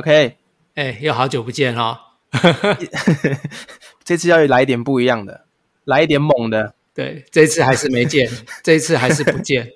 [0.00, 0.36] 哎，OK，
[0.74, 2.00] 哎，又好久不见哈。
[4.02, 5.44] 这次要来一点不一样的，
[5.84, 6.74] 来一点猛的。
[6.92, 8.28] 对，这次还是没见，
[8.62, 9.70] 这次还是不见。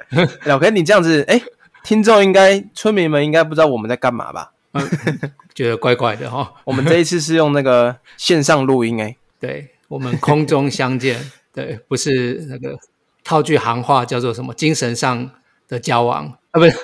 [0.45, 1.41] 老 K，你这样子，哎，
[1.83, 4.53] 听众应该、村民们应该不知道我们在干嘛吧？
[5.55, 6.53] 觉得怪怪的哈。
[6.65, 12.77] 我们这一次是用那个线上录音，哎，对，我们空中相见，对，不是那个
[13.23, 15.31] 套句行话叫做什么精神上
[15.69, 16.59] 的交往啊？
[16.59, 16.77] 不是，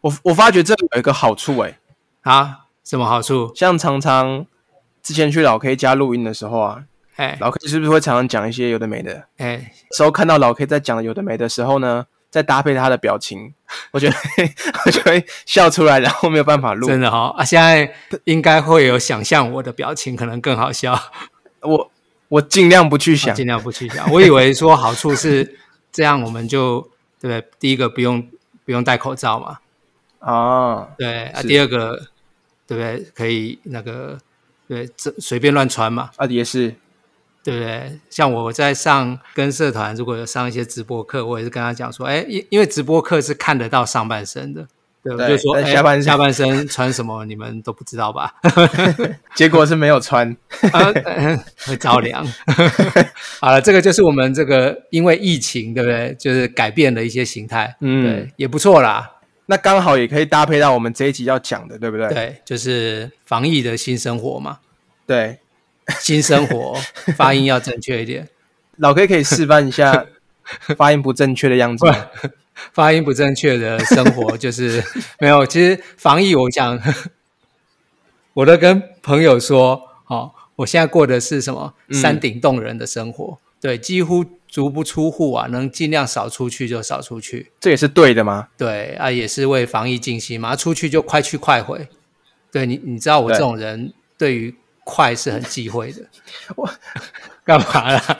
[0.00, 1.78] 我我发觉这有一个好处，哎，
[2.24, 3.52] 啊，什么好处？
[3.54, 4.44] 像常常
[5.02, 6.84] 之前去老 K 家录音的时候啊。
[7.16, 9.28] 哎，老 K 是不是会常常讲一些有的没的？
[9.36, 13.54] 哎，时候看到老 K 在讲有的没的时候呢，再搭配他的表情，
[13.92, 14.16] 我觉得
[14.84, 16.88] 我就会笑出来，然后没有办法录。
[16.88, 17.44] 真的哈啊！
[17.44, 17.94] 现在
[18.24, 20.98] 应该会有想象我的表情，可能更好笑。
[21.60, 21.88] 我
[22.26, 24.10] 我尽量不去想，尽量不去想。
[24.10, 25.56] 我以为说好处是
[25.92, 26.80] 这样，我们就
[27.20, 27.48] 对不对？
[27.60, 28.26] 第一个不用
[28.64, 29.58] 不用戴口罩嘛。
[30.18, 31.40] 啊，对啊。
[31.42, 32.08] 第二个
[32.66, 33.06] 对不对？
[33.14, 34.18] 可以那个
[34.68, 36.10] 对这随便乱穿嘛。
[36.16, 36.74] 啊，也是。
[37.44, 38.00] 对不对？
[38.08, 44.66] 像我在上跟社团，如果有上一些直播课，我也是跟他讲说，哎，因因为直播课是看得到上半身的，
[45.02, 48.32] 对，就说下半下半身穿什么，你们都不知道吧？
[49.36, 50.34] 结果是没有穿，
[51.66, 52.26] 会着凉。
[53.40, 56.16] 好了，这个就是我们这个因为疫情，对不对？
[56.18, 59.10] 就是改变了一些形态，嗯，对，也不错啦。
[59.46, 62.08] 那刚好也可以搭配到我们这一集要讲的，对不对？
[62.08, 64.60] 对，就是防疫的新生活嘛。
[65.06, 65.38] 对。
[66.00, 66.74] 新生活
[67.14, 68.26] 发音要正确一点，
[68.78, 70.06] 老 K 可以示范一下
[70.78, 71.86] 发音不正确的样子。
[72.72, 74.82] 发音不正确的生活就是
[75.20, 75.44] 没有。
[75.44, 76.80] 其实防疫，我讲，
[78.32, 83.38] 我都跟朋友说，哦，我现在过的是什么山顶洞人的生活？
[83.60, 87.50] 对，几乎足不出户啊，能尽量少出去就少出去。
[87.58, 88.48] 这也是对的吗？
[88.56, 90.54] 对啊，也是为防疫尽心嘛。
[90.54, 91.88] 出去就快去快回。
[92.52, 94.54] 对你，你知道我这种人对于。
[94.86, 96.02] 快是很忌讳的，
[96.56, 96.70] 我
[97.42, 98.18] 干嘛啦？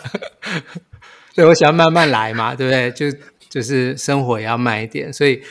[1.36, 2.90] 对我喜欢慢慢来嘛，对不对？
[2.92, 3.18] 就
[3.50, 5.42] 就是生活也要慢一点，所以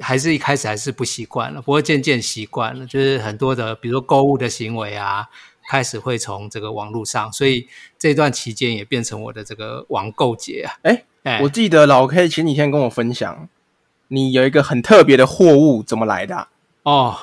[0.00, 2.86] 还是一开始还是不习惯了，不过渐渐习惯了。
[2.86, 5.26] 就是很多的，比如说购物的行为啊，
[5.68, 7.68] 开始会从这个网络上，所以
[8.04, 10.76] 这段期间也变成我的这个网购节啊。
[11.22, 13.48] 哎，我记得老 K 前几天跟我分享，
[14.08, 16.48] 你有一个很特别的货物，怎么来的？
[16.82, 17.16] 哦。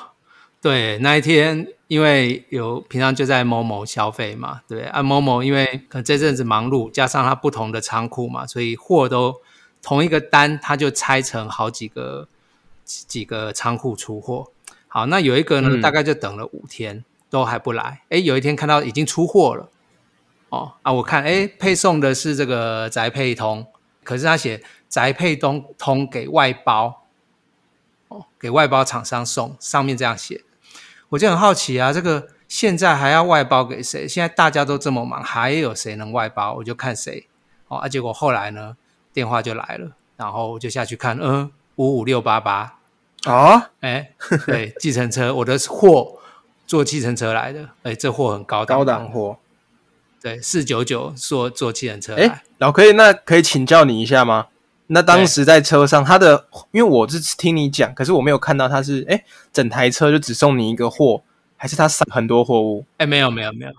[0.60, 9.36] 对，那一天因为有平常就在某某消费嘛，对啊，某某因为可能这阵子忙碌，加上它不同的仓库嘛，所以货都
[9.82, 12.26] 同一个单，它就拆成好几个
[12.84, 14.48] 几个仓库出货。
[14.88, 18.02] 好，那有一个呢，大概就等了五天都还不来。
[18.08, 19.68] 哎，有一天看到已经出货了，
[20.52, 23.66] 哦啊，我看哎配送的是这个宅配通，
[24.04, 27.06] 可是他写宅配通通给外包，
[28.08, 30.42] 哦，给外包厂商送，上面这样写。
[31.08, 34.06] 我就很好奇啊，这个现在还要外包给谁？
[34.06, 36.52] 现在大家都这么忙，还有谁能外包？
[36.56, 37.26] 我就看谁
[37.68, 37.88] 哦啊！
[37.88, 38.76] 结果后来呢，
[39.10, 42.78] 电话就来了，然后我就下去看，嗯，五五六八八
[43.24, 44.12] 啊，哎，
[44.46, 46.18] 对，计程车，我的货
[46.66, 49.38] 坐计程车来的，哎，这货很高档，高档货，
[50.22, 52.42] 对，四九九坐坐计程车来。
[52.58, 54.46] 老可以，那可以请教你一下吗？
[54.86, 61.22] 那当时在车上，他的因为我是听你讲，可是我没有看到他是哎，整台车就只送你一个货，
[61.56, 62.84] 还是他上很多货物？
[62.98, 63.72] 哎，没有没有没有，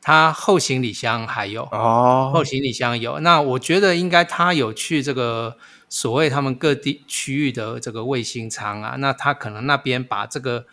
[0.00, 3.18] 他后行李箱还有哦，后行李箱有。
[3.20, 5.56] 那我觉得应该他有去这个
[5.88, 10.66] 所谓他们各地区域的这个卫星仓啊，那他可能那边把这个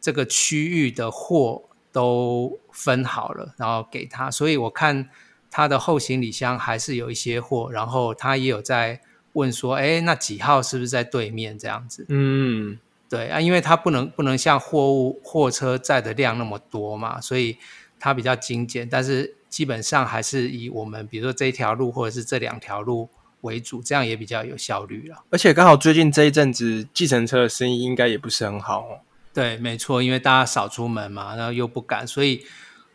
[0.00, 1.62] 这个区域的货
[1.94, 5.08] 都分好了，然后给他，所以我看
[5.50, 9.00] 他的后行李箱还是有一些货，然后他也有在。
[9.34, 12.06] 问说，哎，那几号是不是在对面这样子？
[12.08, 12.78] 嗯，
[13.10, 17.58] 对啊，因为他不能不能像货物货车载的量那么多嘛，所以
[17.98, 23.08] 它比较精简，但是基本上还是以我们比如说这一条路或者是这两条路
[23.40, 25.24] 为主，这样也比较有效率了。
[25.30, 29.00] 而且刚好最近这一阵子计程车的生意应该也不是很好哦。
[29.34, 32.46] 对，没错，因为大家少出门嘛，然后又不敢，所以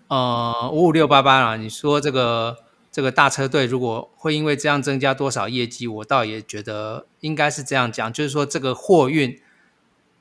[0.07, 2.57] 呃，五五六八八啦，你说这个。
[2.91, 9.39] 这个大车队如果会因为这样增加多少业绩，我倒也觉得应该是这样讲，就是说这个货运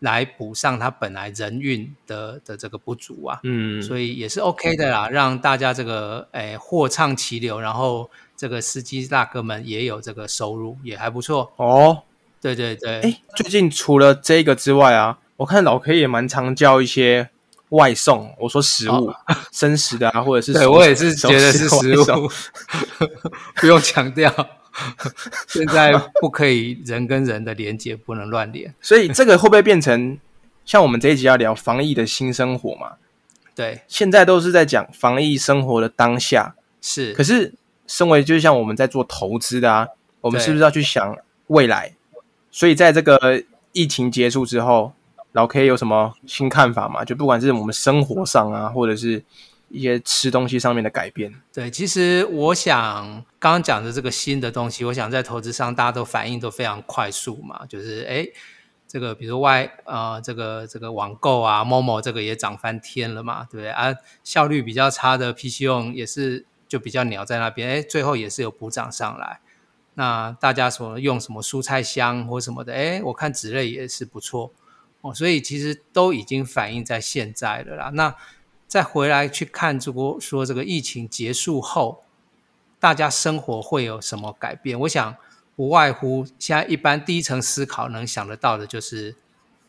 [0.00, 12.02] 来补上它本来人运的的这个不足啊，嗯，所以也是 OK 的啦，让大家这个诶货畅其流，然后这个司机大哥们也有这个收入，也还不错哦。
[12.40, 17.30] 对对对，哎，最近除了这个之外啊，我看老 K 也蛮常教一些。
[17.70, 19.12] 外送，我说食物，
[19.52, 22.30] 生食的啊，或者是对我也是觉得是食物，
[23.60, 24.32] 不用强调。
[25.46, 30.18] 现在不可以人跟人的连接不能乱连，所以这个会不会变成
[30.64, 32.92] 像我们这一集要聊防疫的新生活嘛，
[33.54, 37.52] 对，现在都是在讲防疫生活的当下，是，可是
[37.86, 39.88] 身为就像我们在做投资的啊，
[40.22, 41.18] 我们是不是要去想
[41.48, 41.92] 未来？
[42.50, 43.42] 所以在这个
[43.72, 44.94] 疫情结束之后，
[45.32, 47.04] 老 K 有什么新看法吗？
[47.04, 49.22] 就不管是我们生活上啊，或者是
[49.68, 53.04] 一些吃东西上面的改变，对，其实我想
[53.38, 58.26] 刚刚讲的这个新的东西，我想在投资上大家都反应都非常快速嘛，就是哎，
[58.86, 63.94] 这个比如外呃这个这个网购啊，Momo 这个也涨翻天了嘛，对不对啊？
[64.24, 69.40] 效率比较差的 PC 用也是就比较鸟在那边，哎，最后也是有补涨上来。
[69.94, 74.52] 那大家所用什么蔬菜箱或什么的，哎，我看纸类也是不错
[75.00, 77.90] 哦，所以其实都已经反映在现在了啦。
[77.94, 78.14] 那
[78.66, 82.02] 再回来去看，如果说这个疫情结束后，
[82.80, 84.78] 大家生活会有什么改变？
[84.80, 85.16] 我想
[85.56, 89.16] 不外乎现在一般第一层思考能想得到的就是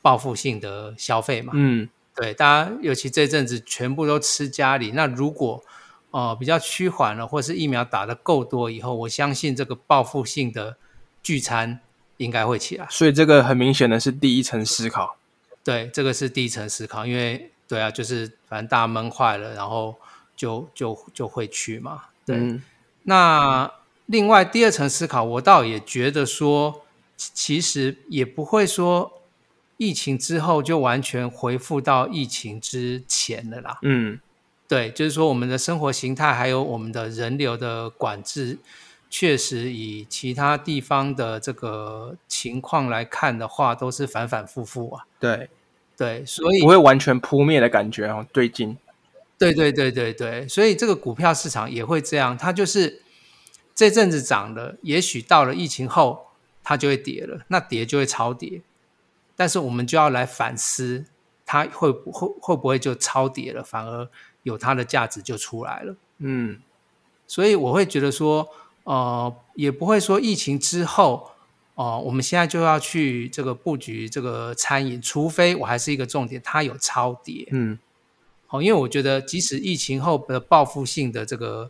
[0.01, 1.53] 报复性的消费嘛。
[1.55, 5.63] 嗯，对，大家尤其这阵子全部都吃家里，那如果
[6.11, 10.77] 呃比较趋缓了，或是疫苗打得够多以后，我相信这个报复性的
[11.23, 11.79] 聚餐
[12.17, 12.85] 应该会起来。
[12.89, 15.17] 所以这个很明显的是第一层思考，
[15.63, 19.95] 对，这个是第一层思考，因为对啊，就是反正大家闷坏了，然后
[20.35, 22.03] 就就就会去嘛。
[22.25, 22.61] 对，嗯
[23.03, 23.71] 那
[24.07, 26.81] 另外第二层思考，我倒也觉得说，
[27.15, 29.21] 其其实也不会说
[29.77, 33.79] 疫情之后就完全恢复到疫情之前的啦。
[33.83, 34.19] 嗯
[34.67, 38.59] 对，就是说我们的生活形态还有我们的人流的管制，
[39.09, 45.05] 确实以其他地方的这个情况来看的话，都是反反复复啊。
[45.19, 45.49] 对，
[45.97, 48.77] 对，所以不会完全扑灭的感觉哦，最近，
[49.37, 53.01] 对对对对对，所以这个股票市场也会这样，它就是
[53.73, 56.27] 这阵子涨了，也许到了疫情后
[56.63, 58.61] 它就会跌了，那跌就会超跌，
[59.35, 61.05] 但是我们就要来反思，
[61.45, 64.07] 它会不会会不会就超跌了，反而
[64.43, 65.95] 有它的价值就出来了。
[66.19, 66.61] 嗯。
[67.27, 68.49] 所以我会觉得说，
[68.89, 71.29] 呃，也不会说疫情之后，
[71.75, 77.47] 哦、我们现在就要去这个布局这个餐饮，除非我还是一个重点，它有超跌。
[77.51, 77.77] 嗯
[78.47, 81.69] 哦，因为我觉得即使疫情后的报复性的这个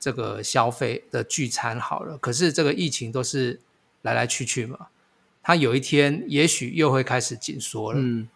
[0.00, 3.60] 这个消费的聚餐好了，可是这个疫情都是
[4.00, 4.86] 来来去去嘛，
[5.42, 7.98] 它有一天也许又会开始紧缩了。
[8.00, 8.26] 嗯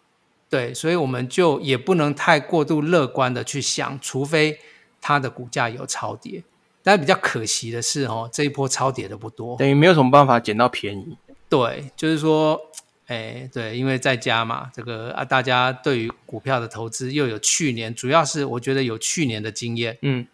[0.51, 4.59] 对，所以我们就也不能太过度乐观的去想，除非
[5.01, 6.43] 它的股价有超跌。
[6.81, 9.57] 但比较可惜的是，哦，这一波超跌的不多。
[9.57, 11.17] 等于没有什么办法捡到便宜，
[11.49, 12.59] 对，就是说，
[13.07, 20.25] 哎，对，因为在家嘛，这个啊，大家对于股票的投资又有去年，主要是我觉得有去年的经验，嗯，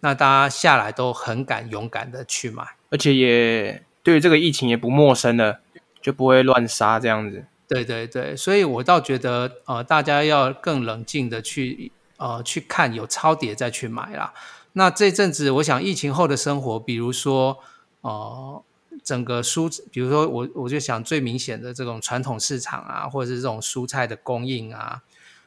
[0.00, 2.64] 那大家下来都很敢勇敢的去买。
[2.90, 5.60] 而且也对于这个疫情也不陌生了，
[6.00, 14.32] 就不会乱杀这样子，对对对，所以我倒觉得，呃，大家要更冷静的去，呃，去看有超跌再去买啦。
[14.78, 17.56] 那这阵子，我想疫情后的生活，比如说，
[18.02, 18.62] 呃，
[19.02, 25.02] 整个蔬，比如说我我就想最明显的这种传统市场啊，或者是这种蔬菜的供应啊，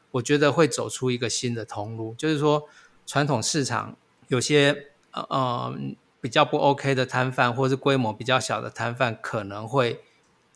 [0.09, 2.67] 我觉得会走出一个新的通路，就是说
[3.05, 3.95] 传统市场
[4.29, 5.77] 有些呃呃
[6.19, 10.01] 比较不 OK 的摊贩，或是规模比较小的摊贩，可能会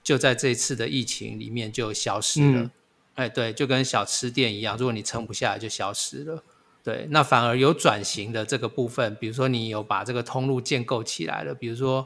[0.02, 2.62] 就在这一次的疫情里面就消失了。
[2.64, 2.72] 嗯
[3.14, 6.44] 哎，对，就跟小吃店一样，如果你撑不下来，就消失了。
[6.84, 12.06] 对，那反而有转型的这个部分，比如说你有把这个通路建构起来了，比如说，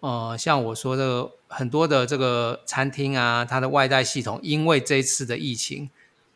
[0.00, 5.88] 呃，像我说的很多的这个餐厅啊，它的外带系统，因为这一次的疫情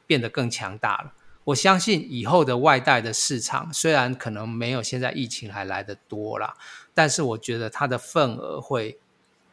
[0.07, 1.13] 变得更强大了。
[1.45, 6.55] 我相信以后的外带的市场，虽然可能没有现在疫情还来得多啦，
[6.95, 8.97] 但是我觉得它的份额会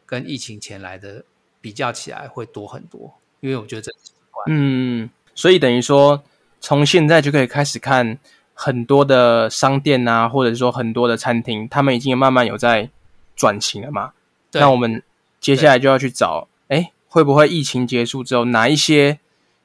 [0.06, 1.24] 跟疫情前来的
[1.60, 3.92] 比较起来会多很多，因为我觉得这
[4.46, 6.22] 嗯，所以等于说
[6.60, 8.18] 从现在就可以开始看
[8.52, 12.90] 很多的商店啊，或者是说很多的餐厅，他们已经慢慢有在
[13.34, 14.12] 转型了嘛。
[14.50, 15.02] 对那我们
[15.40, 19.18] 接下来就要去找，哎，会不会疫情结束之后，哪一些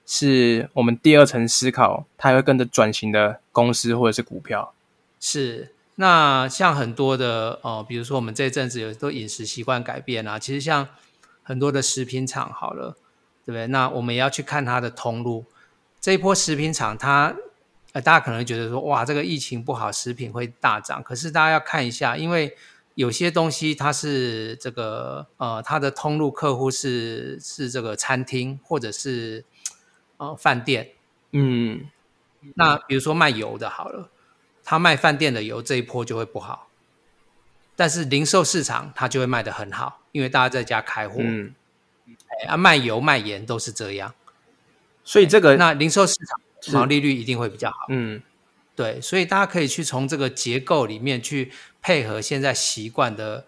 [0.06, 4.74] 是我们第二层思考，它会跟着转型的公司或者是股票？
[5.20, 10.88] 是，那像很多的呃，比如说我们这阵子有都饮食习惯改变啊，其实像
[11.44, 12.96] 很多的食品厂好了，
[13.46, 13.68] 对不对？
[13.68, 15.44] 那我们也要去看它的通路。
[16.06, 17.36] 这一波食品厂它，
[17.94, 21.02] 呃，大家可能会觉得说，哇，这个疫情不好，食品会大涨。
[21.02, 22.56] 可是大家要看一下，因为
[22.94, 29.44] 有些东西它是这个呃，它的通路客户是是这个餐厅或者是
[30.18, 30.92] 呃饭店，
[31.32, 31.90] 嗯。
[32.54, 34.12] 那比如说卖油的，好了，
[34.64, 36.68] 他卖饭店的油这一波就会不好，
[37.76, 41.56] 但是零售市场它就会卖得很好，因为大家在家开货，嗯。
[42.28, 44.14] 哎啊，卖油卖盐都是这样。
[45.06, 47.86] 所以这个那零售市场毛利率一定会比较好。
[47.88, 48.22] 嗯
[48.76, 51.50] 对，所以大家可以去从这个结构里面去
[51.82, 53.46] 配合现在习惯的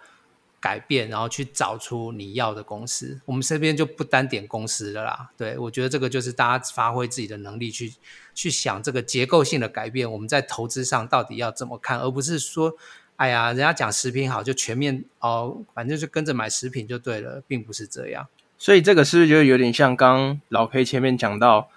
[0.61, 3.19] 改变，然后去找出你要的公司。
[3.25, 5.29] 我们这边就不单点公司了啦。
[5.35, 7.93] 对我觉得这个就是大家发挥自己的能力去
[8.33, 12.77] 去想这个结构性的改变，我们在投资上到底要怎么看，而不是说，
[13.17, 18.29] 哎呀，人家讲食品好就全面哦，反正就跟着买食品就对了，并不是这样。
[18.57, 21.69] 所以这个是不是就有点像刚老 K 前面讲到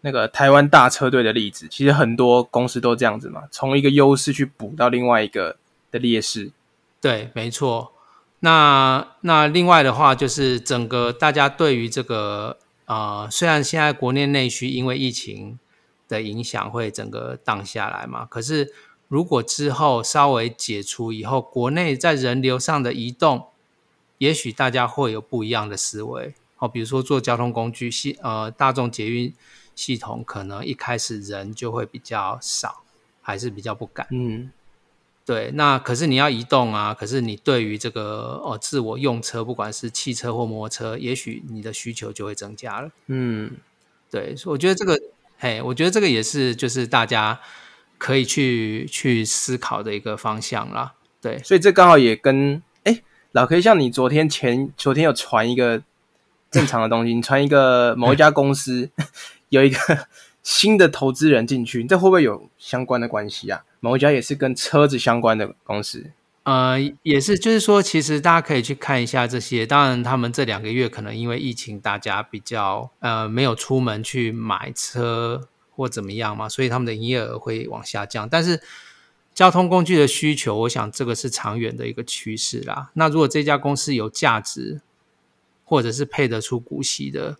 [0.00, 1.66] 那个台湾大车队的例子？
[1.70, 5.56] 其实很多公司都这样子嘛，从一个优势去补到另外一个
[5.90, 6.50] 的劣势。
[7.00, 7.92] 对，没错。
[8.40, 15.58] 那那另外的话，就是整个大家对于这个呃，虽然现在国内内需因为疫情
[16.08, 18.72] 的影响会整个荡下来嘛，可是
[19.08, 23.48] 如果之后稍微解除以后，国内在人流上的移动，
[24.18, 26.34] 也许大家会有不一样的思维。
[26.58, 29.32] 哦，比如说做交通工具系呃大众捷运
[29.74, 32.82] 系统，可能一开始人就会比较少，
[33.22, 34.06] 还是比较不敢。
[34.10, 34.50] 嗯
[35.24, 42.90] 对，那可是你要移动啊，可是你对于这个哦自我用车，不管是汽车或摩托车，也许你的需求就会增加了。
[43.08, 43.52] 嗯，
[44.10, 44.98] 对，所以我觉得这个，
[45.36, 47.38] 嘿，我觉得这个也是就是大家
[47.98, 50.94] 可以去去思考的一个方向啦。
[51.20, 52.62] 对，所以这刚好也跟哎
[53.38, 55.80] 老 K，像你昨天前昨天有传一个
[56.50, 58.90] 正常的东西，你传一个某一家公司
[59.48, 59.78] 有一个
[60.42, 63.62] 新的投资人进去，这会不会有相关的关系啊？
[63.78, 66.10] 某一家也是跟车子相关的公司。
[66.42, 69.64] 呃，也是，就是说，其实大家可以去看一下这些。
[69.64, 78.28] 当然，他们这两个月可能因为疫情，大家比较呃没有出门去买车或怎么样嘛，所以他们的营业额会往下降。
[78.28, 78.60] 但是
[79.38, 82.90] 交通工具的需求，我想这个是长远的一个趋势啦。
[82.94, 84.80] 那如果这家公司有价值，
[85.64, 87.36] 或者是配得出股息的，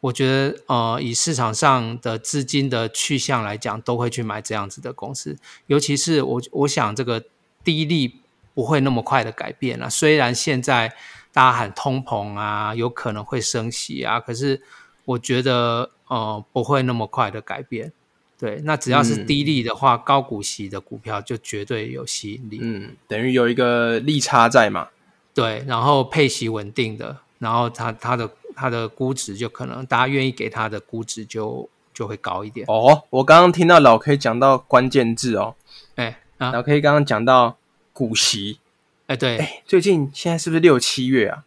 [0.00, 5.36] 我觉得呃，以市场上的资金的去向来讲，都会去买这样子的公司。
[5.68, 7.22] 尤其是我我想这个
[7.62, 8.16] 低利
[8.52, 9.88] 不会那么快的改变了。
[9.88, 10.88] 虽然现在
[11.32, 14.60] 大家喊通膨啊，有可能会升息啊，可是
[15.04, 17.92] 我觉得呃不会那么快的改变。
[18.42, 22.58] 对，那只要是嗯低利的话，高股息的股票就绝对有吸引力。
[22.60, 24.88] 嗯，等于有一个利差在嘛。
[25.32, 32.66] 对，然后配息稳定的，然后它它的它的估值就可能大家愿意给它的估值就就会高一点。
[32.66, 35.54] 哦，我刚刚听到老 K 讲到关键字哦，
[35.94, 37.56] 哎啊老 K 刚刚讲到
[37.92, 38.58] 股息，
[39.06, 41.44] 哎对哎，最近现在是不是六七月啊？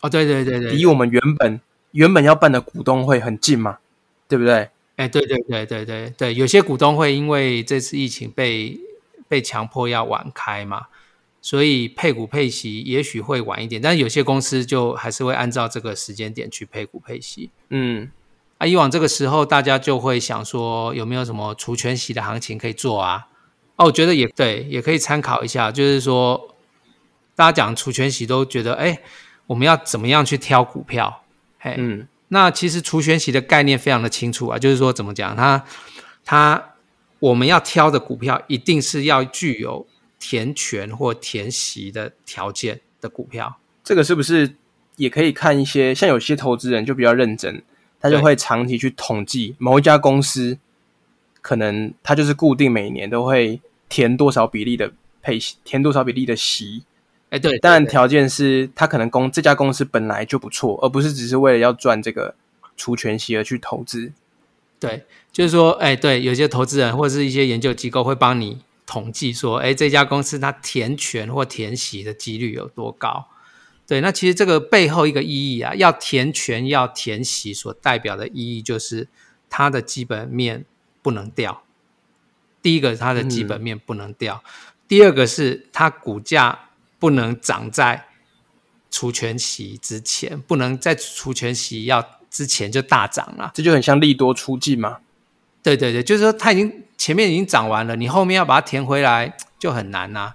[0.00, 1.60] 哦对对对对，离我们原本
[1.90, 3.78] 原本要办的股东会很近嘛，
[4.28, 4.70] 对不对？
[4.96, 8.80] 哎对对对对对对，有些股东会因为这次疫情被
[9.28, 10.86] 被强迫要晚开嘛，
[11.42, 17.50] 所以配股配息也许会晚一点，但是有些公司就还是会按照这个时间点去配股配息。
[17.68, 18.10] 嗯，
[18.58, 23.28] 啊，以往这个时候大家就会想说，有没有什么除权息的行情可以做啊？
[23.76, 25.70] 哦，我觉得也对，也可以参考一下。
[25.70, 26.56] 就是说，
[27.34, 28.98] 大家讲除权息都觉得，哎，
[29.46, 31.22] 我们要怎么样去挑股票？
[31.58, 35.64] 嘿，嗯那其实除权息的概念非常的清楚啊，就是说怎么讲，它
[36.24, 36.74] 它
[37.20, 39.86] 我们要挑的股票一定是要具有
[40.18, 43.58] 填权或填息的条件的股票。
[43.84, 44.56] 这个是不是
[44.96, 45.94] 也可以看一些？
[45.94, 47.62] 像有些投资人就比较认真，
[48.00, 50.58] 他就对会长期去统计某一家公司，
[51.40, 54.92] 可能他就是固定每年都会填多少比例的
[55.22, 56.82] 配息，填多少比例的息。
[57.30, 62.34] 哎，对，对当然条件是他可能公这家公司本来就不错，而不是只是为了要赚这个
[62.76, 64.12] 除权息而去投资。
[64.78, 73.26] 对，就是说，哎，对，有些投资人或者是一些研究机构会帮你统计说，哎，这家公司它填权或填息的几率有多高？
[73.86, 79.08] 对，那其实这个背后一个意义啊，要填权要填息所代表的意义就是
[79.48, 80.64] 它的基本面
[81.02, 81.62] 不能掉。
[82.60, 84.42] 第一个，它的基本面不能掉；
[84.88, 86.65] 第二个是它股价
[86.98, 88.06] 不能涨在
[88.90, 93.50] 除权息之前，不能在除权息要之前就大涨了。
[93.54, 94.98] 这就很像利多出尽嘛。
[95.62, 100.34] 对对对，就是说它已经前面已经涨完了，你后面要把它填回来就很难呐、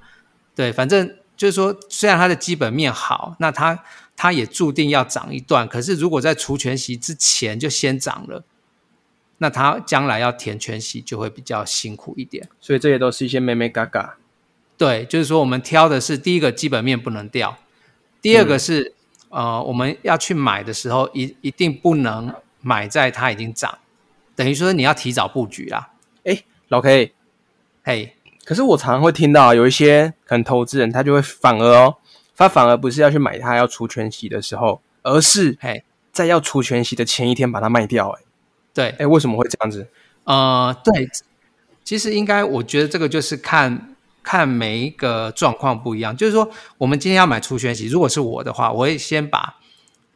[0.54, 3.84] 对，反正就是说，虽然它的基本面好，那它
[4.18, 5.68] 它也注定要涨一段。
[5.68, 8.44] 可是如果在除权息之前就先涨了，
[9.38, 12.50] 那它将来要填权息就会比较辛苦一点。
[12.60, 14.18] 所以这些都是一些妹妹嘎嘎。
[14.82, 17.56] 对，就是说我们挑的是第一个基本面不能掉，
[18.20, 18.96] 第二个是、
[19.30, 23.78] 呃我们要去买的时候一一定不能买在它已经涨，
[24.36, 25.92] 等于说你要提早布局啦。
[26.70, 27.14] 老 K，
[27.84, 31.98] 嘿，可是我常常会听到有一些可能投资人他就会反而哦，
[32.36, 38.24] 他反而不是要去买它要除权息的时候，而是嘿，在要除权息的前一天把它卖掉、哎。
[38.74, 39.88] 对，哎，为什么会这样子？
[40.24, 41.08] 呃，对，
[41.84, 43.91] 其实应该，我觉得这个就是看
[44.24, 46.16] 看每一个状况不一样。
[46.16, 49.60] 就是说，我们今天要买除权息，如果是我的话，我会先把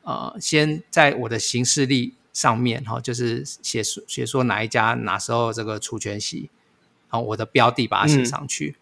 [0.04, 6.50] 呃，先在我的行事历上面哈，就是写写说哪一家哪时候这个除权息，
[7.10, 8.76] 然后我的标的把它写上去，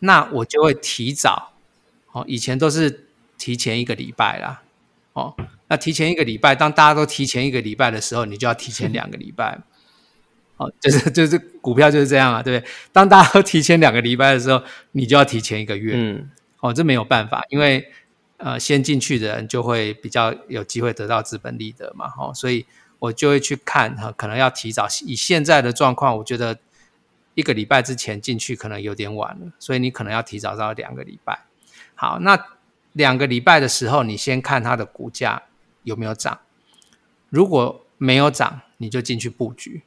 [0.00, 1.52] 那我就会提早
[2.12, 3.06] 哦，以前都是
[3.38, 4.62] 提前一个礼拜啦，
[5.14, 5.34] 哦，
[5.68, 9.60] 那提前一个礼拜，当大家都提前一个礼拜的时候，你就要提前两个礼拜。
[10.60, 12.70] 哦，就是 就是股票就是这样啊，对不对？
[12.92, 14.62] 当大家都提前两个礼拜的时候，
[14.92, 15.94] 你就要提前一个月。
[15.96, 17.90] 嗯，哦，这没有办法，因为
[18.36, 22.12] 呃，先进去的人就会比较有机会得到资本利得嘛。
[22.18, 22.66] 哦，所以
[22.98, 24.86] 我就会去看哈，可能要提早。
[25.06, 26.58] 以现在的状况，我觉得
[27.34, 31.46] 一个礼拜之前进去可能有点晚了，所以你可能要提早到两个礼拜。
[31.94, 32.38] 好，那
[32.92, 35.44] 两个礼拜的时候，你先看它的股价
[35.84, 36.40] 有没有涨，
[37.30, 39.82] 如果没有涨，你就进去布局。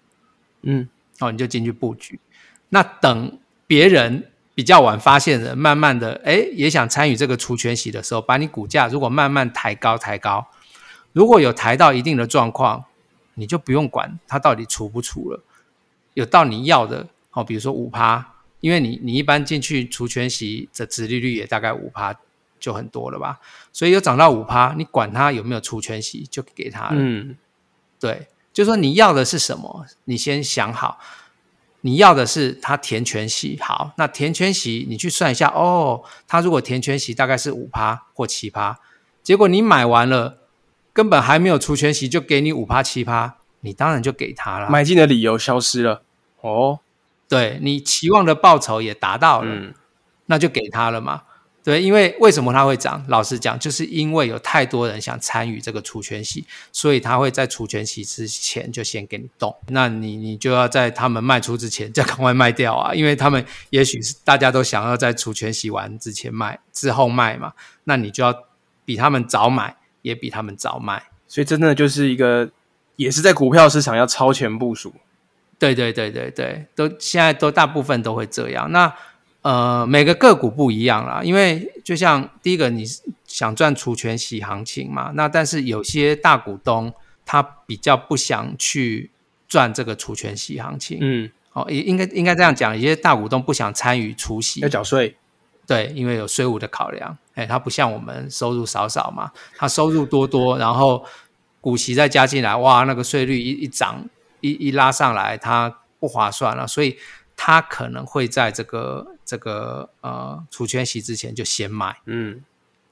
[0.64, 0.90] 嗯，
[1.20, 2.20] 哦，你就进去布局。
[2.70, 10.48] 那等别人比较晚发现的，慢慢的，哎，也想参与这个除权息的时候，把你股价如果慢慢抬高，抬高，
[11.12, 12.86] 如果有抬到一定的状况，
[13.36, 15.44] 你就不用管它到底除不除了，
[16.14, 22.16] 有到你要的，哦，比如说五趴，因为你你一般进去除权息的殖利率也大概五趴
[22.60, 23.40] 就很多了吧，
[23.72, 26.96] 所以有涨到五趴，你管它有没有除权息，就给他了。
[26.96, 27.36] 嗯，
[28.00, 28.28] 对。
[28.54, 29.86] 就说你要的是什么？
[30.06, 31.00] 你先想好，
[31.82, 33.58] 你要的是它填全息。
[33.60, 36.04] 好，那填全息，你去算一下哦。
[36.28, 38.80] 它如果填全息大概是五趴或七趴，
[39.24, 40.38] 结果你买完了，
[40.94, 44.70] 根本还没有除全息，就给你五趴七趴，你当然就给他了。
[44.70, 46.04] 买进的理由消失了。
[46.42, 46.80] 哦，
[47.28, 49.74] 对你期望的报酬也达到了，
[50.28, 51.24] 那就给他了嘛。
[51.64, 53.02] 对，因为为什么它会涨？
[53.08, 59.56] 老实讲，就是因为有太多人想参与这个除权息，所以他会在除权息之前就先给你动。
[59.70, 67.54] 那你你就要在他们卖出之前再赶快卖掉啊，因为他们也许是大家都想要在除权息完之前卖，之后卖嘛。
[67.86, 68.36] 那你就要
[68.84, 71.02] 比他们早买，也比他们早卖。
[71.30, 72.52] 所以真的就是一个，
[72.98, 74.94] 也是在股票市场要超前部署。
[75.58, 78.70] 对对对对对，都现在都大部分都会这样。
[78.74, 78.94] 那。
[79.44, 82.86] 呃，每个个股不一样啦，因为就像第一个，你
[83.26, 86.94] 想赚除权息行情嘛，那但是有些大股东
[87.26, 89.12] 他比较不想去
[89.50, 95.18] 赚这个除权息行情，嗯，哦，也应该应该这样讲，有些大股东不想参与除息，要缴税，
[95.68, 101.04] 对，因为有税务的考量，哎，他不像我们收入少少嘛，他收入多多，然后
[101.60, 104.06] 股息再加进来，哇，那个税率一一涨
[104.40, 106.98] 一一拉上来，他不划算了，所以。
[107.36, 112.42] 他可能会在这个这个呃除权息之前就先买，嗯，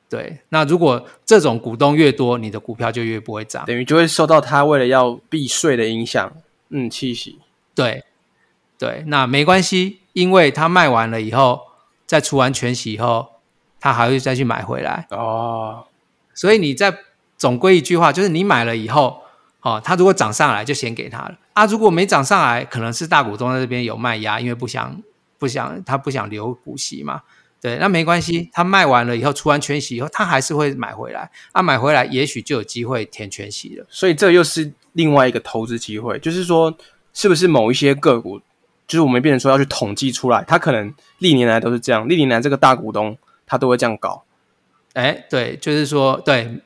[0.10, 0.40] 对。
[0.50, 6.32] 那如果这种股东越多，你的股票就越不会涨，等于就会受到他为了要避税的影响，
[6.70, 7.40] 嗯，气息。
[7.74, 8.04] 对
[8.78, 11.62] 对，那没关系，因为他卖完了以后，
[12.06, 13.28] 在除完全息以后，
[13.80, 15.86] 他还会再去买回来哦。
[16.34, 16.98] 所以你在
[17.38, 19.22] 总归一句话，就是你买了以后。
[19.64, 21.68] 哦，他如果涨上来就先给他了啊！
[21.68, 25.00] 如果没涨上来，可能是大股东在这边有卖压，因为不想
[25.42, 27.24] 不想他不想留股息嘛。
[27.60, 31.64] 对，那没关系，他卖完了以后，出完全息以后，他还是会买回来啊。
[31.64, 33.86] 买回来也许就有机会填全息了。
[33.90, 36.78] 所以这又是另外一个投资机会，就是说，
[37.12, 38.40] 是不是某一些个股，
[38.88, 44.24] 就是我们变成说要去统计出来，他可能历年来都是这样，历年来这个大股东他都会这样搞。
[44.94, 46.62] 哎，对，就是说对。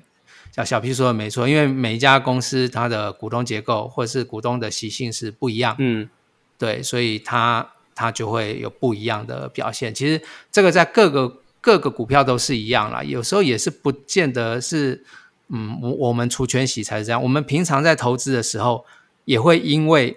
[0.55, 6.09] 小小 P 说的没错，因为每一家公司它的股东结构或者是股东的习性是不一样，嗯，
[6.57, 9.91] 对，所以它它就会有不一样的表现。
[9.95, 15.03] 其实这个在各个各个股票都是一样啦，有时候也是不见得是，
[15.47, 17.23] 嗯，我我们除权息才是这样。
[17.23, 18.85] 我们平常在投资的时候，
[19.23, 20.15] 也会因为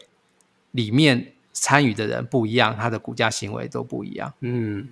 [0.72, 4.88] 里面参与的人不一样，他的股价行为都不一样，嗯，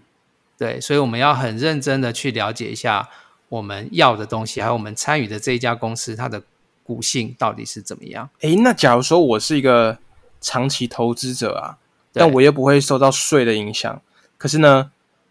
[0.57, 3.09] 对，所以我们要很认真的去了解一下。
[3.49, 6.43] 我们要的东西，还有我们参与的这一家公司，它的
[6.83, 8.29] 股性到底是怎么样？
[8.41, 9.99] 诶，那假如说我是一个
[10.41, 11.79] 长期投资者啊，
[12.17, 14.01] 但我又不会受到税的影响，
[14.39, 14.91] 可是呢，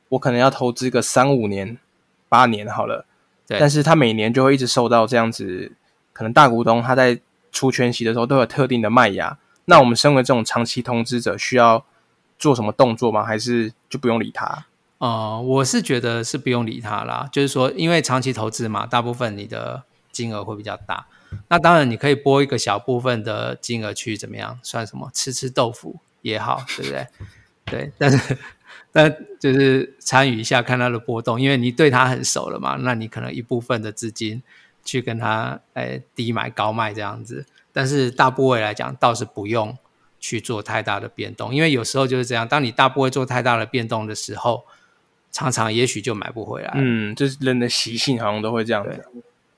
[0.10, 1.78] 我可能要投资个三五年、
[2.30, 3.06] 八年好了，
[3.48, 5.72] 但是他每年就会一直受到这样子，
[6.14, 7.20] 可能大股东他在
[7.52, 11.84] 出全息的时候都有特定的卖压，那我们身为这种长期投资者，需要
[12.38, 13.24] 做什么动作吗？
[13.24, 14.66] 还是就不用理他？
[14.98, 21.08] 呃，我是觉得是不用理他啦，就是说，因为长期投资嘛，大部分你的金额会比较大。
[21.50, 27.08] 那当然，你可以拨一个小部分的金额去怎么样，算什么吃吃豆腐也好，对不对？
[27.66, 28.38] 对，但是
[28.92, 34.42] 但就是参与一下，看它的波动，因为你对它很熟了嘛，那你可能一部分的资金
[34.84, 39.78] 去跟它诶低买高卖这样子，但是大部位来讲倒是不用
[40.20, 44.66] 去做太大的变动，因为有时候就是这样，当你大部位做太大的变动的时候，
[45.32, 46.72] 常常也许就买不回来。
[46.76, 49.06] 嗯，就是人的习性，好像都会这样子。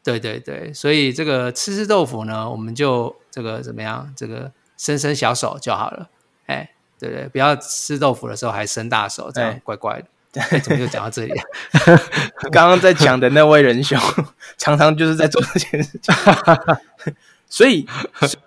[0.04, 4.14] 对对对，所以这个吃吃豆腐呢，我们就这个怎么样？
[4.16, 6.10] 这个伸伸小手就好了。
[6.48, 10.06] 哎，对对，不要吃豆腐的时候还伸大手，这样怪怪的。
[10.62, 11.34] 怎么又讲到这里？
[12.52, 14.00] 刚刚在讲的那位仁兄，
[14.58, 16.14] 常常就是在做这件事情。
[17.50, 17.88] 所以，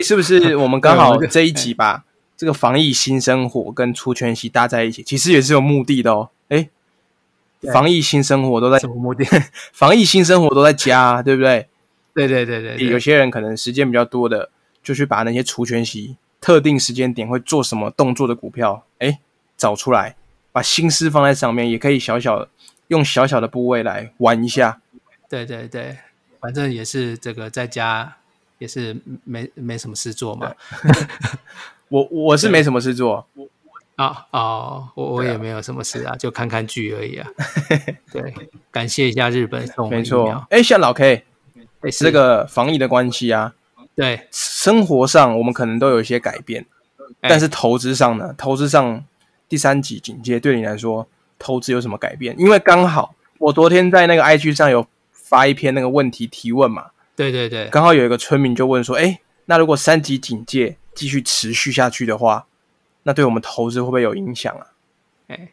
[0.00, 2.04] 是不是我们刚好这一集把
[2.36, 6.28] 这个防疫新生活跟出圈息搭在一起，其实也是有目的的哦。
[6.48, 6.68] 哎，
[7.72, 9.24] 防疫新生活都在什么目的？
[9.72, 11.66] 防疫新生活都在家，对不对？
[12.14, 14.50] 对对对对，有些人可能时间比较多的，
[14.82, 19.20] 就去把那些除权息特定时间点会做什么动作的股票，哎，
[19.56, 20.16] 找出来，
[20.52, 22.48] 把心思放在上面，也可以小小的
[22.88, 24.80] 用小小的部位来玩一下。
[25.28, 25.98] 对对对，
[26.40, 28.16] 反正也是这个在家。
[28.60, 30.52] 也是没没什么事做嘛，
[31.88, 33.26] 我我是没什么事做，
[33.96, 37.26] 啊哦，我我也没有什么事啊， 就看看剧而已啊。
[38.12, 38.34] 对，
[38.70, 40.46] 感谢一下日本送没错。
[40.50, 41.24] 哎，像老 K，
[41.90, 43.54] 这个防疫的关系啊，
[44.00, 46.64] 对，生活上我们可能都有一些改变，
[47.20, 49.04] 但是投资上呢，投资上
[49.48, 51.06] 第三级警戒对你来说，
[51.38, 52.34] 投资有什么改变？
[52.38, 56.92] 因为刚好我昨天在那个 IG 上有发一篇那个问题提问嘛。
[57.14, 62.46] 对对对，刚好有一个村民就问说：“哎，那如果三级警戒继续持续下去的话，
[63.02, 64.66] 那对我们投资会不会有影响啊？”
[65.28, 65.50] 哎，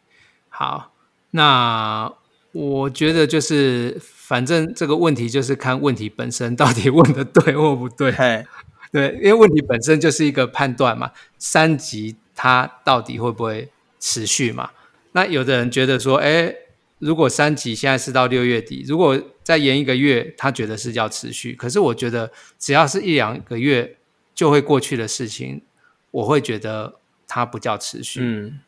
[0.47, 0.93] 好，
[1.31, 2.13] 那
[2.58, 8.12] 我觉得就是，反正这个问题就是看问题本身到底问的对或不对。
[8.91, 14.72] 对，因为问题本身就是一个判断嘛，三级它到底会不会持续嘛？
[15.12, 16.54] 那有的人觉得说：“哎。”
[17.00, 21.54] 如果三级现在是到六月底，如果再延一个月，他觉得是要持续。
[21.54, 23.98] 可是我觉得只要是一两个月
[24.34, 25.62] 就会过去的事情，
[26.10, 26.96] 我会觉得
[27.28, 28.22] 它不叫持续。
[28.24, 28.60] 嗯，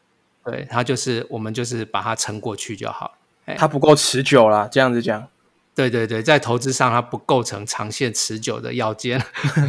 [0.45, 3.17] 对，它就是我们就是把它撑过去就好。
[3.57, 5.27] 它不够持久啦，这样子讲。
[5.75, 9.21] 对对对，在投资上它不构成长线持久的要件。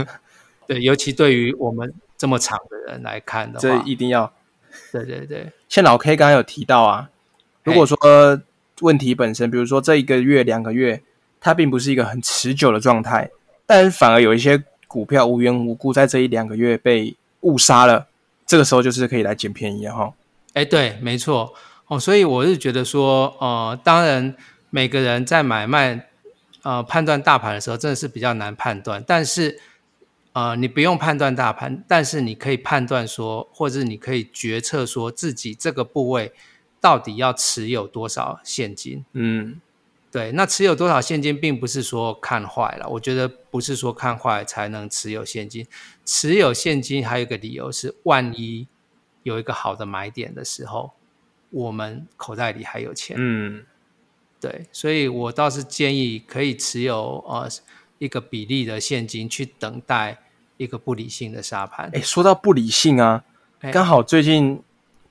[0.66, 4.33] 对，尤其对于我们这么长的人来看的话，这一定要。
[4.93, 7.11] 对对对，像老 K 刚刚有提到啊，
[7.62, 7.97] 如果说。
[8.83, 11.03] 问题本身，比如说这一个月、两个月，
[11.38, 13.29] 它并不是一个很持久的状态，
[13.66, 18.07] 但反而有一些股票无缘无故在这一两个月被误杀了，
[18.47, 20.14] 这个时候就是可以来捡便宜哈。
[20.55, 21.53] 哎，对，没错
[21.90, 24.37] 哦，所以我是觉得说，呃，当然
[24.70, 26.09] 每个人在买卖
[26.62, 29.61] 呃判断大盘的时候，真的是比较难判断，但是
[30.33, 36.33] 呃，你不用判断大盘，但是你可以判断说，或者你可以决策说自己这个部位。
[36.83, 39.05] 到底要持有多少现金？
[39.12, 39.61] 嗯，
[40.11, 42.88] 对，那持有多少现金，并不是说看坏了。
[42.88, 45.66] 我觉得不是说看坏才能持有现金，
[46.07, 48.66] 持有现金还有一个理由是，万一
[49.24, 50.92] 有一个好的买点的时候，
[51.51, 53.17] 我们口袋里还有钱。
[53.19, 53.65] 嗯，
[54.41, 57.49] 对，所以我倒是建议可以持有呃
[57.99, 60.19] 一个比例的现金，去等待
[60.57, 61.91] 一个不理性的沙盘。
[61.93, 63.25] 哎，说到不理性啊，
[63.73, 64.63] 刚好最近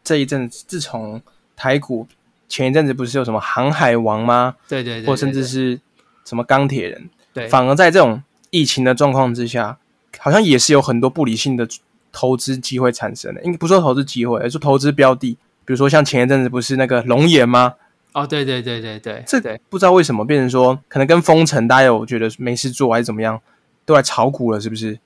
[0.04, 1.21] 这一阵，自从
[1.56, 2.08] 台股
[2.47, 4.56] 前一阵子不是有什么航海王吗？
[4.67, 5.80] 对对对，或甚至是
[6.25, 9.78] 什么钢铁人，对，反而在这种疫情的状况之下，
[10.19, 11.67] 好像也是有很多不理性的
[12.12, 13.43] 投资机会产生的。
[13.43, 15.38] 应该不说投资机会，而是投资标的。
[15.69, 17.75] 比如说像前一阵子不是那个龙岩吗？
[18.13, 23.39] 哦，对对对对对，这不知道为什么变成说，可能跟封城大家有觉得没事做还是怎么样，
[23.86, 24.97] 都来炒股了，是不是？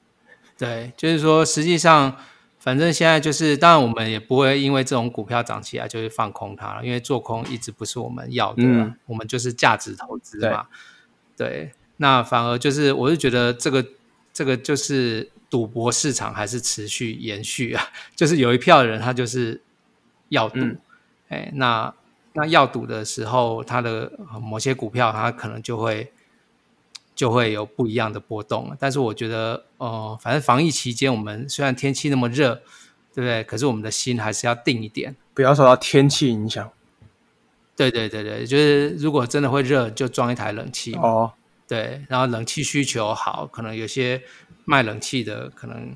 [0.58, 2.16] 对，就是说实际上。
[2.60, 8.64] 反正现在就是，当然我们也不会因为这种股票涨起来就会放空它了，因为做空一直不是我们要的，
[9.06, 10.68] 我们就是价值投资嘛。
[11.36, 13.86] 对，那反而就是，我是觉得这个
[14.32, 17.84] 这个就是赌博市场还是持续延续啊，
[18.16, 19.62] 就是有一票人他就是
[20.34, 20.60] 要赌，
[21.30, 21.94] 哎，那
[22.34, 26.12] 那要赌的时候，它的某些股票它可能就会。
[27.16, 32.56] 就会有不一样的波动，但是我觉得，哦，反正防疫期间，我们虽然天气那么热，
[33.14, 33.44] 对不对？
[33.44, 36.72] 可是我们的心还是要定一点，不要受到天气影响。
[37.76, 41.32] 对对对对，就是如果真的会热，就装一台冷气哦。
[41.68, 44.24] 对，然后冷气需求好，可能有些
[44.66, 45.96] 卖冷气的，可能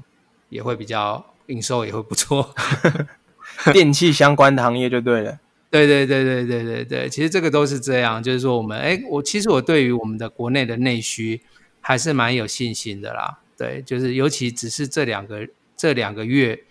[0.49, 2.53] 也会比较营收也会不错。
[3.73, 5.39] 电器相关的行业就对了。
[5.69, 11.41] 对对对对对对对，其实这个都是这样，就是说我们哎，我其实我对于我们的国内的内需
[11.81, 13.39] 还是蛮有信心的啦。
[13.57, 16.63] 对，就是尤其只是这两个这两个月，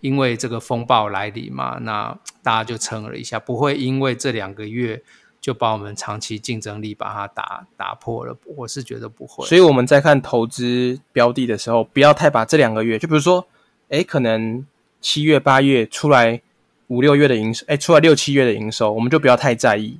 [0.00, 5.02] 因为这个风暴来临嘛，那大家就撑了一下，不会因为这两个月
[5.40, 8.36] 就把我们长期竞争力把它打打破了。
[8.56, 9.46] 我是觉得不会。
[9.46, 13.46] 所以我们在看投资标的的时候，不要太把这两个月，就比如说，
[13.88, 14.66] 哎，可能
[15.04, 16.40] 七月八月出来
[16.86, 19.98] 五六月的营收，哎，出来六七月的营收，我们就不要太在意。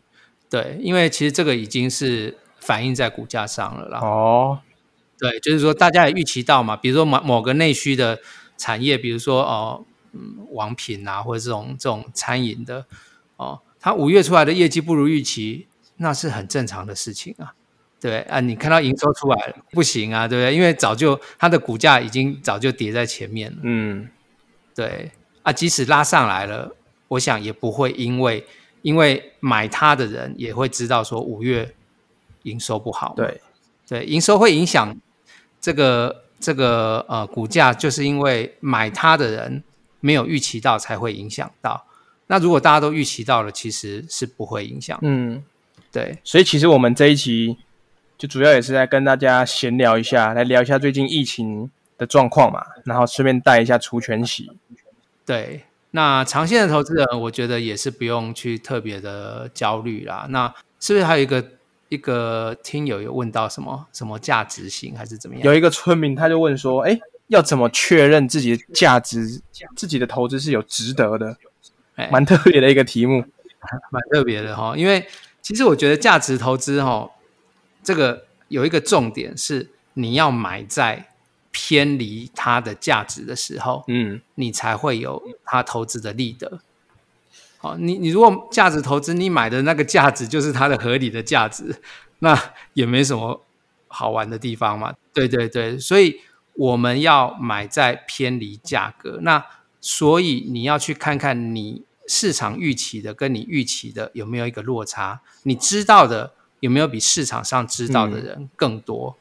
[0.48, 3.98] 对，因为其实这个已经是反映在股价上了啦。
[4.00, 4.60] 哦，
[5.18, 8.18] 对，就是说大家也预期到嘛，比如说某某个内需的
[8.56, 12.86] 产业，比如说哦，嗯，王品啊，或者这种这种餐饮的
[13.36, 13.60] 哦。
[13.78, 15.66] 它五月出来的业绩不如预期，
[15.98, 17.52] 那是很正常的事情啊，
[18.00, 20.54] 对啊，你看到营收出来了不行啊，对不对？
[20.54, 24.08] 因为早就它的股价已经早就跌在前面了，嗯，
[24.74, 25.10] 对
[25.42, 26.74] 啊，即使拉上来了，
[27.08, 28.44] 我想也不会因为
[28.82, 31.74] 因为买它的人也会知道说五月
[32.42, 33.40] 营收不好，对
[33.88, 34.96] 对，营收会影响
[35.60, 39.62] 这个这个呃股价，就是因为买它的人
[40.00, 41.87] 没有预期到才会影响到。
[42.26, 44.98] 那如果大家都预期到了，其实是不会影响。
[45.02, 45.42] 嗯，
[45.92, 46.18] 对。
[46.24, 47.58] 所以其实我们这一期
[48.16, 54.50] 就主要也是在跟大家闲聊一下，来聊一下最近疫情的状况嘛，然后顺便带一下除权息。
[55.24, 55.64] 对。
[55.96, 60.26] 那长线的投资人，我觉得也是不用去特别的焦虑啦。
[60.28, 61.50] 那是不是还有一个
[61.88, 65.44] 一个听友有问到什么什么价值型还是怎么样？
[65.44, 69.40] 有一个村民他就问说：“哎，要怎么确认自己的价值，
[69.76, 71.37] 自己的投资是有值得的？”
[72.11, 73.24] 蛮特别的一个题目，
[73.92, 74.74] 蛮特别的哈。
[74.76, 75.07] 因为
[75.42, 77.09] 其实我觉得价值投资哈，
[77.85, 81.07] 这个有一个重点是你要买在
[81.56, 86.60] 偏离它的价值的时候，嗯，你才会有它投资的利得。
[87.58, 91.80] 好，你你如果价值投资，你买的那个价值就是它的合理的价值，
[92.18, 92.36] 那
[92.72, 93.40] 也没什么
[93.86, 94.92] 好玩的地方嘛。
[95.12, 96.20] 对对对，所以
[96.54, 99.46] 我们要买在偏离价格那。
[99.86, 109.14] 所以你要去看看你市场预期的跟你预期的有没有一个落差，你知道的有没有比市场上知道的人更多？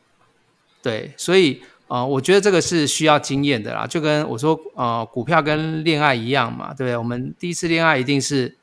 [0.82, 6.98] 对，所以呃，我觉得这个是需要经验的啦，就跟我说呃，股票跟恋爱一样嘛，对不对？
[6.98, 8.58] 我们第一次恋爱一定是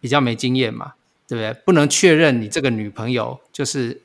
[0.00, 0.94] 比较没经验嘛，
[1.26, 1.62] 对不对？
[1.64, 4.00] 不能确认你这个女朋友就是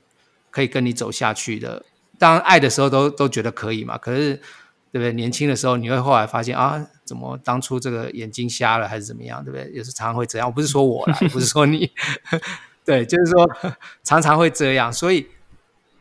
[0.52, 1.86] 可以跟你走下去的。
[2.18, 4.42] 当爱的时候都都觉得可以嘛，可是。
[4.90, 5.12] 对不对？
[5.12, 9.44] 年轻的时候，你会后来发现啊，怎么当初这个眼睛瞎了，还是怎么样？
[9.44, 9.70] 对不对？
[9.74, 10.48] 有时常常会这样。
[10.48, 11.92] 我不是说我啦，不是说你，
[12.86, 13.48] 对，就是说
[14.02, 14.92] 常常会这样。
[14.92, 15.28] 所以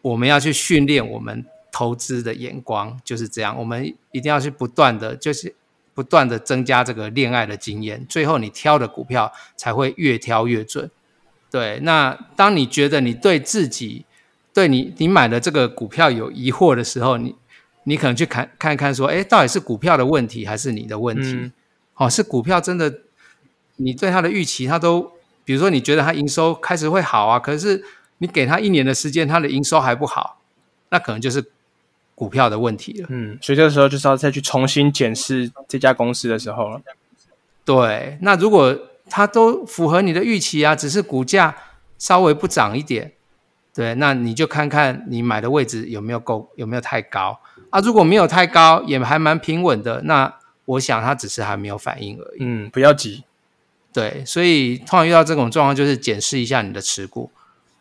[0.02, 1.44] 我们要去训练我们
[1.76, 3.54] 投资的眼光，就是这样。
[3.58, 5.54] 我们一定要去不断的，就是
[5.92, 10.90] 不断的增加这个恋爱的经验，最后你挑的股票才会越挑越准。
[11.50, 14.06] 对，那当你觉得你对自己、
[14.54, 17.36] 对你你买的这个股票有疑惑的时候，你。
[17.88, 21.52] 你可能去看看看，说，哎，到底是股票的问题还是你的问题？
[21.94, 22.92] 哦，是股票真的，
[23.76, 25.12] 你对它的预期，它都，
[25.44, 27.84] 比如说你觉得它营收开始会好啊，可是
[28.18, 30.40] 你给它一年的时间，它的营收还不好，
[30.90, 31.40] 那可能就是
[32.16, 33.07] 股票的问题了。
[33.11, 36.81] 嗯，所以这个时候就是要再去重新检视这家公司的时候了。
[37.64, 38.76] 对，那如果
[39.09, 41.55] 它都符合你的预期啊，只是股价
[41.98, 43.12] 稍微不涨一点，
[43.74, 47.38] 对，那你就看看你买的位置有没有够，有没有太高。
[47.70, 50.33] 啊，如果没有太高，也还蛮平稳的，那
[50.64, 52.38] 我想它只是还没有反应而已。
[52.40, 53.24] 嗯，不要急。
[53.92, 57.31] 对，所以通常遇到这种状况，就是检视一下你的持股，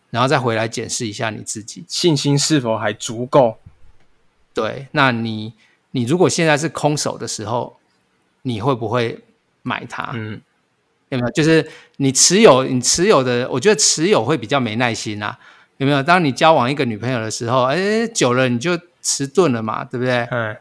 [0.10, 3.58] 然后再回来检视一下你自己信心是否还足够。
[4.56, 5.54] 对，那你
[5.92, 7.78] 你如果现在是空手的时候，
[8.42, 9.20] 你会不会
[9.62, 10.10] 买它？
[10.16, 10.42] 嗯，
[11.10, 11.32] 有没有？
[11.32, 15.38] 就是你持有，你持有的，我觉得持有会比较没耐心啊。
[15.78, 16.02] 有没有？
[16.02, 18.80] 当你交往一个女朋友的时候，哎，久了你就。
[19.08, 20.28] 迟钝了嘛，对不对？
[20.32, 20.58] 嗯，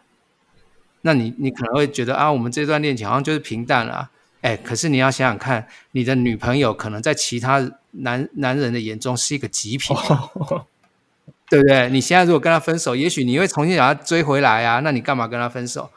[1.00, 4.10] 那你你可能会觉得啊，我们这段恋情好像就是平淡了，
[4.42, 9.96] 哎，可是你要想想看，你的女朋友可能在其他男男人的眼中是一个极品，
[11.54, 11.88] 对不对？
[11.90, 15.88] 你现在如果跟他分手，也许你会重新把他追回来啊，那你干嘛跟他分手？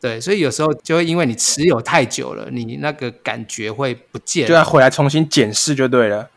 [0.00, 6.28] 对，所以有时候就会因为你持有太久了，你那个感觉会不见，就要回来重新检视就对了，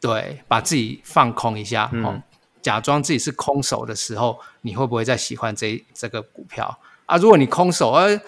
[0.00, 2.22] 对，把自己放空一下，嗯。
[2.62, 7.16] 假装自己是空手的时候，你会不会再喜欢这这个股票啊？
[7.16, 8.20] 如果你空手，而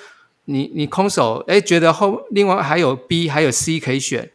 [0.45, 4.31] 你你空手，哎，觉得后另外还有 B 还有 C 可以选，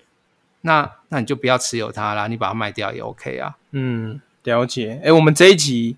[0.59, 3.55] 那那你就不要持有它啦，你把它卖掉也 OK 啊。
[3.71, 5.01] 嗯，了解。
[5.03, 5.97] 哎，我们这一集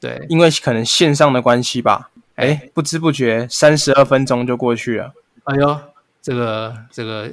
[0.00, 5.12] 对，因为可能线上的关系吧，哎，不知不觉三十二分钟就过去了。
[5.44, 5.80] 哎呦，
[6.20, 7.30] 这个这个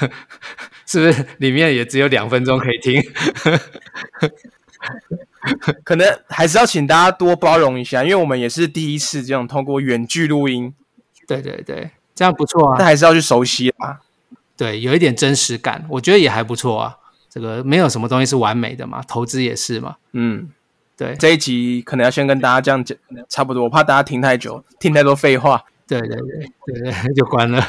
[0.86, 3.02] 是不是里面也只有两分钟可以听？
[5.84, 10.74] 可能还是要请大家多包容一下，因为我们也是第一次这种通过远距录音。
[11.26, 12.76] 对对对，这样不错啊。
[12.78, 14.00] 但还是要去熟悉啊。
[14.56, 16.96] 对，有一点真实感，我觉得也还不错啊。
[17.36, 19.96] 这个没有什么东西是完美的嘛，投资也是嘛。
[20.12, 20.48] 嗯，
[20.96, 22.96] 对，这一集可能要先跟大家这样讲，
[23.28, 25.62] 差不多，我怕大家听太久，听太多废话。
[25.86, 27.62] 对对对对对， 就关了。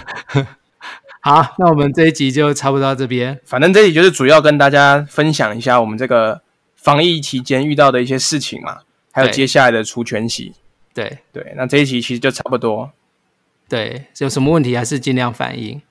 [1.20, 3.38] 好，那我们这一集就差不多到这边。
[3.44, 6.42] 反正这里就是主要跟大家分享一下我们这个
[6.78, 8.78] 防疫期间遇到的一些事情嘛，
[9.12, 10.54] 还有接下来的除权息。
[10.94, 12.90] 对对，那这一集其实就差不多。
[13.68, 15.82] 对，有什么问题还是尽量反映。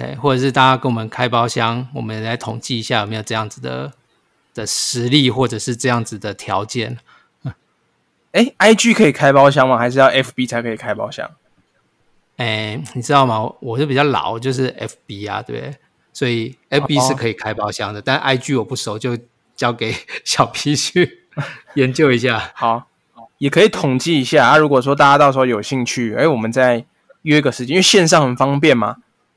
[0.00, 3.92] 对，或者是大家跟我们开包厢，我们来统计一下有没有这样子的
[4.54, 6.96] 的实力，或者是这样子的条件。
[8.32, 9.76] 哎，IG 可以开包厢吗？
[9.76, 11.30] 还是要 FB 才可以开包厢？
[12.38, 13.52] 哎，你知道吗？
[13.60, 15.76] 我是比较老，就是 FB 啊，对不对？
[16.14, 19.18] 所以 FB 是可以开包厢的，但 IG 我不熟，就
[19.54, 21.26] 交给 小 P 去
[21.74, 22.52] 研究一下。
[22.54, 22.86] 好，
[23.36, 24.56] 也可以统计一下啊。
[24.56, 26.86] 如果说大家到时候有兴趣，哎，我们再
[27.22, 28.96] 约个时间，因为线上很方便嘛。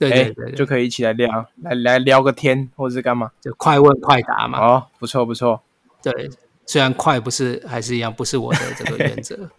[0.10, 3.32] 对哎对对对，就可以一起来聊，来来聊个天，或者是干嘛？
[3.42, 4.60] 就快问快答嘛。
[4.60, 5.62] 哦，不错不错。
[6.02, 6.30] 对，
[6.66, 9.50] 虽然快不是还是一样，不是我的这个原则。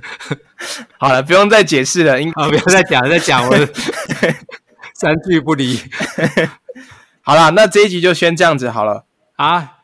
[0.98, 2.20] 好了，不用再解释了。
[2.20, 3.54] 应啊，不要再讲了，再讲我
[4.94, 5.78] 三句不离
[7.22, 9.04] 好了，那这一集就先这样子好了，
[9.36, 9.74] 啊。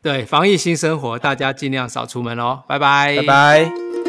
[0.00, 4.01] 对，防疫新生活，大家尽量少出门哦，拜拜，拜拜。